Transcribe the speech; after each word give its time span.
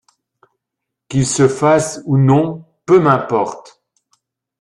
Qu'il 1.09 1.27
se 1.27 1.47
fasse 1.47 2.01
ou 2.05 2.17
non, 2.17 2.65
peu 2.87 2.99
m'importe. 2.99 3.83